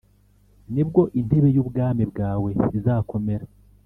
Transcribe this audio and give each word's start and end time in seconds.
ni 0.73 0.83
bwo 0.87 1.01
intebe 1.19 1.49
y’ubwami 1.55 2.03
bwawe 2.11 2.49
izakomera, 2.77 3.45